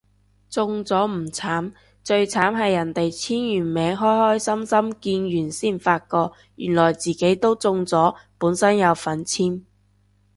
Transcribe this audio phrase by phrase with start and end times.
[0.49, 4.95] 中咗唔慘，最慘係人哋簽完名開開心心
[5.29, 9.61] 見完先發覺原來自己都中咗本身有份簽